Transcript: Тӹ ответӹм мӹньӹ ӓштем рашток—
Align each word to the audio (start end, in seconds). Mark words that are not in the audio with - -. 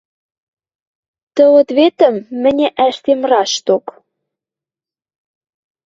Тӹ 1.35 1.43
ответӹм 1.59 2.15
мӹньӹ 2.41 2.69
ӓштем 2.87 3.21
рашток— 3.31 3.85